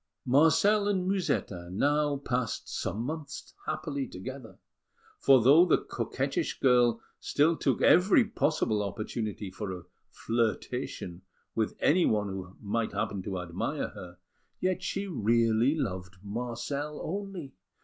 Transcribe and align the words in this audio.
Marcel 0.25 0.87
and 0.87 1.07
Musetta 1.07 1.69
now 1.71 2.17
passed 2.17 2.67
some 2.67 3.03
months 3.03 3.53
happily 3.67 4.07
together, 4.07 4.57
for 5.19 5.43
though 5.43 5.63
the 5.63 5.77
coquettish 5.77 6.59
girl 6.59 6.99
still 7.19 7.55
took 7.55 7.83
every 7.83 8.25
possible 8.25 8.81
opportunity 8.81 9.51
for 9.51 9.71
a 9.71 9.83
flirtation 10.09 11.21
with 11.53 11.75
anyone 11.81 12.29
who 12.29 12.57
might 12.61 12.93
happen 12.93 13.21
to 13.21 13.37
admire 13.39 13.89
her, 13.89 14.17
yet 14.59 14.81
she 14.81 15.05
really 15.05 15.75
loved 15.75 16.15
Marcel 16.23 16.99
only. 17.03 17.53